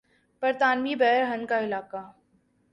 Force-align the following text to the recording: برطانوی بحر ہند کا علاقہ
برطانوی 0.43 0.95
بحر 0.95 1.23
ہند 1.31 1.45
کا 1.45 1.59
علاقہ 1.59 2.03